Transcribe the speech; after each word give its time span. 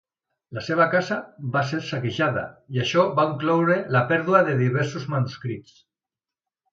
La 0.57 0.61
seva 0.67 0.85
casa 0.93 1.17
va 1.55 1.61
ser 1.71 1.81
saquejada, 1.89 2.45
i 2.77 2.81
això 2.85 3.05
va 3.19 3.25
incloure 3.33 3.77
la 3.97 4.01
pèrdua 4.13 4.41
de 4.51 4.57
diversos 4.65 5.07
manuscrits. 5.15 5.77